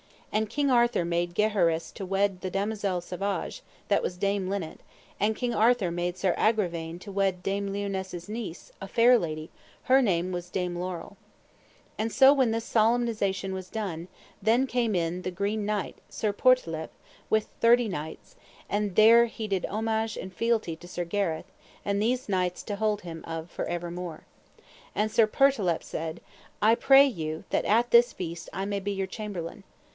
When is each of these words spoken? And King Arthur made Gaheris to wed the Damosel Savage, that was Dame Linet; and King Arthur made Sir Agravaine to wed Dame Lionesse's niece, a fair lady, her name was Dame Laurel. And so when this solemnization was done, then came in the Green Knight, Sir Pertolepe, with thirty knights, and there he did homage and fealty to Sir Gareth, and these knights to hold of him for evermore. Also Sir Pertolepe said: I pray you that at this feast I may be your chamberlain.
And 0.33 0.49
King 0.49 0.71
Arthur 0.71 1.03
made 1.05 1.35
Gaheris 1.35 1.91
to 1.91 2.05
wed 2.05 2.39
the 2.41 2.49
Damosel 2.49 3.01
Savage, 3.01 3.61
that 3.89 4.01
was 4.01 4.17
Dame 4.17 4.47
Linet; 4.49 4.79
and 5.19 5.35
King 5.35 5.53
Arthur 5.53 5.91
made 5.91 6.17
Sir 6.17 6.33
Agravaine 6.37 6.97
to 6.99 7.11
wed 7.11 7.43
Dame 7.43 7.67
Lionesse's 7.71 8.27
niece, 8.29 8.71
a 8.81 8.87
fair 8.87 9.19
lady, 9.19 9.51
her 9.83 10.01
name 10.01 10.31
was 10.31 10.49
Dame 10.49 10.75
Laurel. 10.75 11.17
And 11.99 12.11
so 12.11 12.33
when 12.33 12.49
this 12.49 12.63
solemnization 12.63 13.53
was 13.53 13.69
done, 13.69 14.07
then 14.41 14.65
came 14.65 14.95
in 14.95 15.21
the 15.21 15.29
Green 15.31 15.65
Knight, 15.65 15.97
Sir 16.09 16.31
Pertolepe, 16.33 16.93
with 17.29 17.47
thirty 17.59 17.89
knights, 17.89 18.35
and 18.69 18.95
there 18.95 19.25
he 19.25 19.47
did 19.47 19.65
homage 19.65 20.15
and 20.17 20.33
fealty 20.33 20.75
to 20.77 20.87
Sir 20.87 21.03
Gareth, 21.03 21.51
and 21.85 22.01
these 22.01 22.29
knights 22.29 22.63
to 22.63 22.77
hold 22.77 23.01
of 23.01 23.03
him 23.03 23.47
for 23.49 23.65
evermore. 23.65 24.23
Also 24.95 25.07
Sir 25.13 25.27
Pertolepe 25.27 25.83
said: 25.83 26.21
I 26.59 26.73
pray 26.73 27.05
you 27.05 27.43
that 27.51 27.65
at 27.65 27.91
this 27.91 28.13
feast 28.13 28.49
I 28.51 28.65
may 28.65 28.79
be 28.79 28.93
your 28.93 29.07
chamberlain. 29.07 29.63